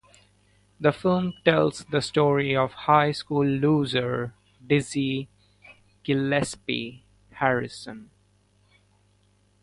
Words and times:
The 0.79 0.91
film 0.91 1.35
tells 1.45 1.85
the 1.85 2.01
story 2.01 2.55
of 2.55 2.71
high 2.71 3.11
school 3.11 3.45
loser 3.45 4.33
Dizzy 4.65 5.29
Gillespie 6.03 7.05
Harrison. 7.33 8.09